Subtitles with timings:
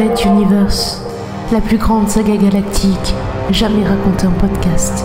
[0.00, 1.02] Universe,
[1.52, 3.14] la plus grande saga galactique
[3.50, 5.04] jamais racontée en podcast.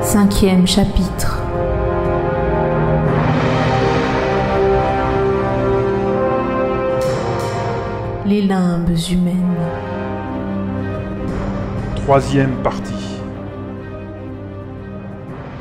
[0.00, 1.42] Cinquième chapitre.
[8.24, 9.56] Les limbes humaines.
[11.96, 13.18] Troisième partie.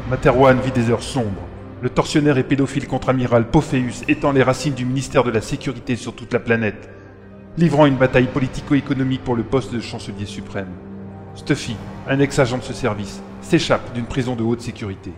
[0.09, 1.50] Materwan vit des heures sombres.
[1.81, 6.13] Le tortionnaire et pédophile contre-amiral Pophéus étend les racines du ministère de la Sécurité sur
[6.13, 6.91] toute la planète,
[7.57, 10.69] livrant une bataille politico-économique pour le poste de chancelier suprême.
[11.33, 11.75] Stuffy,
[12.07, 15.11] un ex-agent de ce service, s'échappe d'une prison de haute sécurité.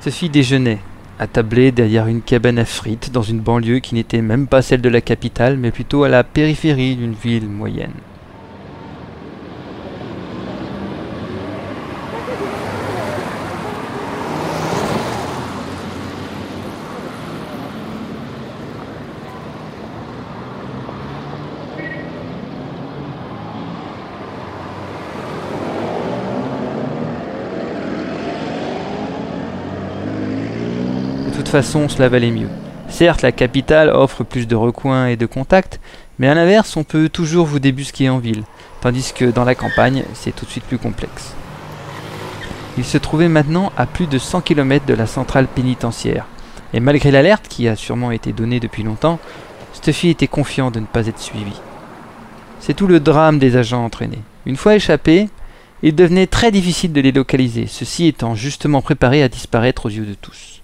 [0.00, 0.78] Stuffy déjeunait,
[1.18, 4.88] attablé derrière une cabane à frites dans une banlieue qui n'était même pas celle de
[4.88, 7.92] la capitale, mais plutôt à la périphérie d'une ville moyenne.
[31.50, 32.48] Façon, cela valait mieux.
[32.88, 35.80] Certes, la capitale offre plus de recoins et de contacts,
[36.18, 38.44] mais à l'inverse, on peut toujours vous débusquer en ville,
[38.80, 41.34] tandis que dans la campagne, c'est tout de suite plus complexe.
[42.78, 46.26] Il se trouvait maintenant à plus de 100 km de la centrale pénitentiaire,
[46.72, 49.18] et malgré l'alerte qui a sûrement été donnée depuis longtemps,
[49.72, 51.60] Stuffy était confiant de ne pas être suivi.
[52.60, 54.22] C'est tout le drame des agents entraînés.
[54.46, 55.28] Une fois échappés,
[55.82, 60.06] il devenait très difficile de les localiser, ceux-ci étant justement préparés à disparaître aux yeux
[60.06, 60.59] de tous.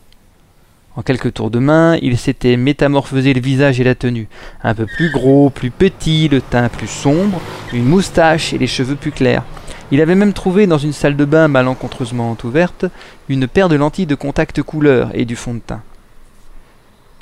[0.97, 4.29] En quelques tours de main, il s'était métamorphosé le visage et la tenue.
[4.63, 7.39] Un peu plus gros, plus petit, le teint plus sombre,
[7.75, 9.45] une moustache et les cheveux plus clairs.
[9.93, 12.87] Il avait même trouvé dans une salle de bain malencontreusement ouverte
[13.29, 15.83] une paire de lentilles de contact couleur et du fond de teint.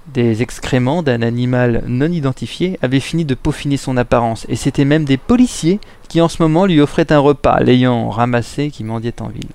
[0.06, 5.04] Des excréments d'un animal non identifié avaient fini de peaufiner son apparence, et c'étaient même
[5.04, 9.28] des policiers qui en ce moment lui offraient un repas, l'ayant ramassé qui mendiait en
[9.28, 9.48] ville.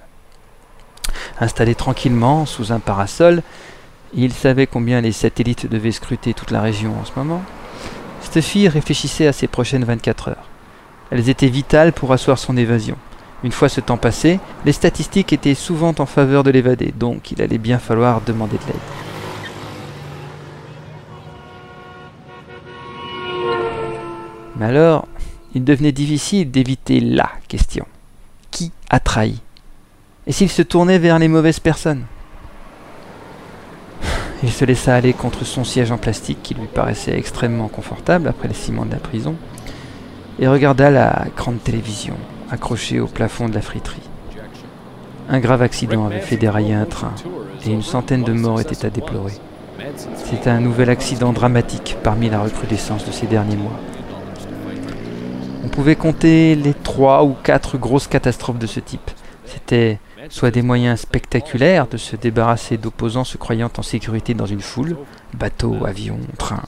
[1.39, 3.43] Installé tranquillement sous un parasol,
[4.13, 7.43] il savait combien les satellites devaient scruter toute la région en ce moment.
[8.21, 10.49] Stuffy réfléchissait à ses prochaines 24 heures.
[11.11, 12.97] Elles étaient vitales pour asseoir son évasion.
[13.43, 17.41] Une fois ce temps passé, les statistiques étaient souvent en faveur de l'évadé, donc il
[17.41, 18.75] allait bien falloir demander de l'aide.
[24.57, 25.07] Mais alors,
[25.55, 27.85] il devenait difficile d'éviter la question.
[28.51, 29.39] Qui a trahi?
[30.27, 32.03] Et s'il se tournait vers les mauvaises personnes?
[34.41, 38.47] Il se laissa aller contre son siège en plastique qui lui paraissait extrêmement confortable après
[38.47, 39.35] le ciment de la prison
[40.39, 42.15] et regarda la grande télévision
[42.49, 44.01] accrochée au plafond de la friterie.
[45.29, 47.13] Un grave accident avait fait dérailler un train
[47.65, 49.33] et une centaine de morts étaient à déplorer.
[50.25, 53.79] C'était un nouvel accident dramatique parmi la recrudescence de ces derniers mois.
[55.63, 59.11] On pouvait compter les trois ou quatre grosses catastrophes de ce type.
[59.45, 59.99] C'était
[60.29, 64.97] soit des moyens spectaculaires de se débarrasser d'opposants se croyant en sécurité dans une foule,
[65.33, 66.63] bateau, avion, train,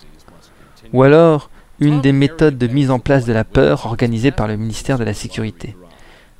[0.94, 4.56] ou alors une des méthodes de mise en place de la peur organisée par le
[4.56, 5.76] ministère de la Sécurité.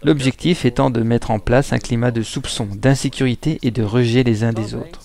[0.04, 4.44] L'objectif étant de mettre en place un climat de soupçon, d'insécurité et de rejet les
[4.44, 5.00] uns des autres.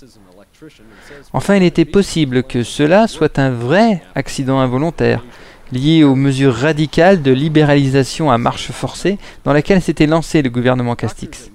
[1.33, 5.25] Enfin, il était possible que cela soit un vrai accident involontaire,
[5.73, 10.97] lié aux mesures radicales de libéralisation à marche forcée dans laquelle s'était lancé le gouvernement
[10.97, 11.51] Castix.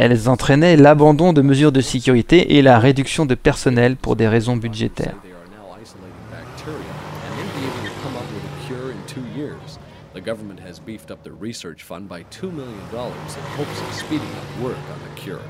[0.00, 4.56] Elles entraînaient l'abandon de mesures de sécurité et la réduction de personnel pour des raisons
[4.56, 5.16] budgétaires.
[10.14, 14.20] The government has beefed up the research fund by $2 million in hopes of speeding
[14.20, 15.40] up work on the cure.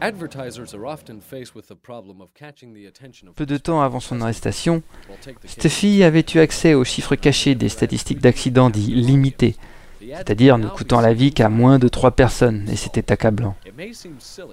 [0.00, 3.82] Advertisers are often faced with the problem of catching the attention of Peu de temps
[3.82, 4.82] avant son arrestation,
[5.46, 9.56] Stuffy avait eu accès aux chiffres cachés des statistiques d'accidents dits limités,
[10.16, 13.54] c'est-à-dire ne coûtant la vie qu'à moins de 3 personnes, et c'était accablant.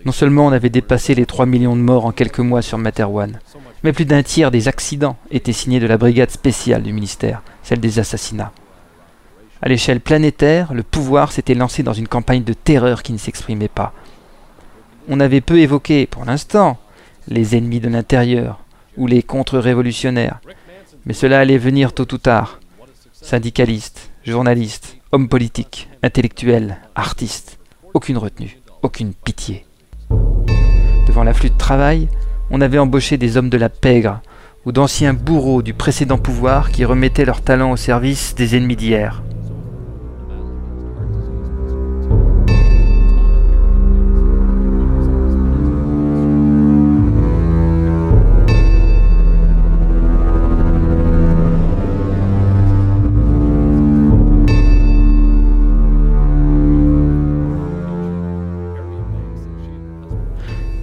[0.06, 3.40] Non seulement on avait dépassé les 3 millions de morts en quelques mois sur Materwan,
[3.84, 7.80] mais plus d'un tiers des accidents étaient signés de la brigade spéciale du ministère, celle
[7.80, 8.52] des assassinats.
[9.62, 13.68] À l'échelle planétaire, le pouvoir s'était lancé dans une campagne de terreur qui ne s'exprimait
[13.68, 13.94] pas.
[15.10, 16.78] On avait peu évoqué, pour l'instant,
[17.28, 18.60] les ennemis de l'intérieur
[18.96, 20.40] ou les contre-révolutionnaires,
[21.06, 22.60] mais cela allait venir tôt ou tard.
[23.12, 27.58] Syndicalistes, journalistes, hommes politiques, intellectuels, artistes.
[27.96, 29.66] aucune retenue, aucune pitié.
[31.08, 32.08] Devant l'afflux de travail,
[32.52, 34.22] on avait embauché des hommes de la pègre
[34.66, 39.24] ou d'anciens bourreaux du précédent pouvoir qui remettaient leur talent au service des ennemis d'hier.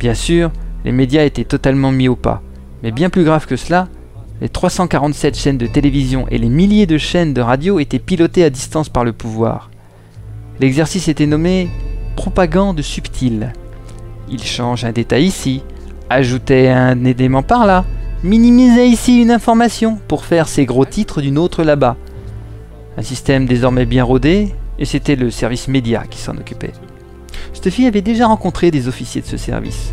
[0.06, 0.52] Bien sûr,
[0.84, 2.40] les médias étaient totalement mis au pas.
[2.84, 3.88] Mais bien plus grave que cela,
[4.40, 8.50] les 347 chaînes de télévision et les milliers de chaînes de radio étaient pilotées à
[8.50, 9.68] distance par le pouvoir.
[10.60, 11.68] L'exercice était nommé
[12.14, 13.52] propagande subtile.
[14.30, 15.64] Il change un détail ici,
[16.08, 17.84] ajoutait un élément par là,
[18.22, 21.96] minimisait ici une information pour faire ses gros titres d'une autre là-bas.
[22.96, 26.74] Un système désormais bien rodé, et c'était le service média qui s'en occupait.
[27.66, 29.92] Stuffy avait déjà rencontré des officiers de ce service.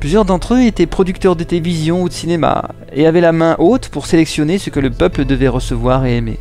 [0.00, 3.88] Plusieurs d'entre eux étaient producteurs de télévision ou de cinéma, et avaient la main haute
[3.88, 6.40] pour sélectionner ce que le peuple devait recevoir et aimer.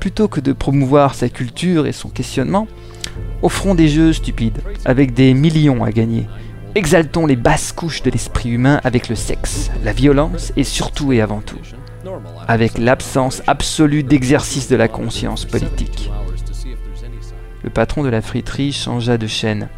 [0.00, 2.66] Plutôt que de promouvoir sa culture et son questionnement,
[3.42, 6.26] offrons des jeux stupides, avec des millions à gagner.
[6.74, 11.20] Exaltons les basses couches de l'esprit humain avec le sexe, la violence et surtout et
[11.20, 11.60] avant tout,
[12.48, 16.10] avec l'absence absolue d'exercice de la conscience politique.
[17.64, 19.68] Le patron de la friterie changea de chaîne.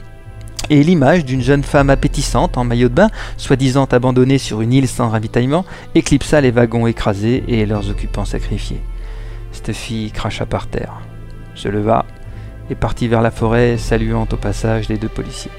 [0.70, 4.88] Et l'image d'une jeune femme appétissante en maillot de bain, soi-disant abandonnée sur une île
[4.88, 8.82] sans ravitaillement, éclipsa les wagons écrasés et leurs occupants sacrifiés.
[9.52, 11.00] Cette fille cracha par terre,
[11.54, 12.04] se leva
[12.68, 15.52] et partit vers la forêt, saluant au passage les deux policiers.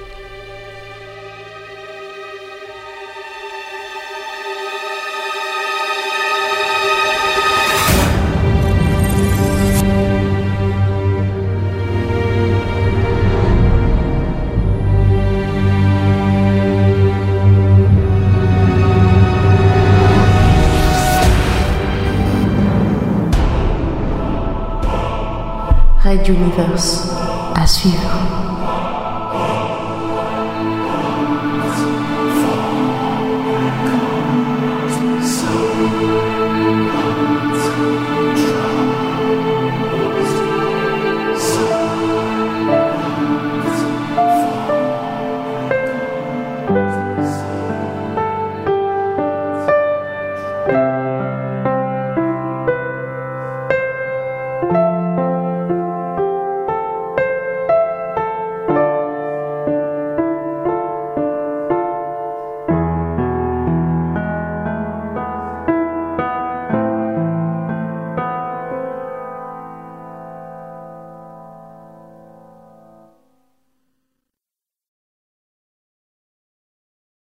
[26.08, 27.12] Red Universe
[27.54, 28.38] à suivre.